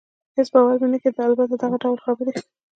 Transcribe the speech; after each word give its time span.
هېڅ 0.35 0.47
باور 0.53 0.75
مې 0.81 0.87
نه 0.93 0.97
کېده، 1.03 1.21
البته 1.27 1.55
دغه 1.61 1.75
ډول 1.83 1.97
خبرې. 2.05 2.31